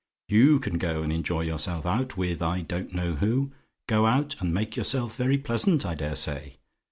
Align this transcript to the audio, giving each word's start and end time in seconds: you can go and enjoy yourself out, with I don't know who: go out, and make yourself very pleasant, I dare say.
you 0.27 0.59
can 0.59 0.79
go 0.79 1.03
and 1.03 1.13
enjoy 1.13 1.41
yourself 1.41 1.85
out, 1.85 2.17
with 2.17 2.41
I 2.41 2.61
don't 2.61 2.91
know 2.91 3.11
who: 3.13 3.51
go 3.85 4.07
out, 4.07 4.35
and 4.39 4.51
make 4.51 4.75
yourself 4.75 5.15
very 5.15 5.37
pleasant, 5.37 5.85
I 5.85 5.93
dare 5.93 6.15
say. 6.15 6.55